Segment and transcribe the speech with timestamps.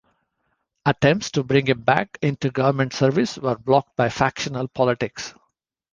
[0.83, 5.35] Attempts to bring him back into government service were blocked by factional politics.